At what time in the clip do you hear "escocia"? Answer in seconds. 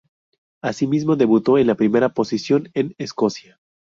2.97-3.59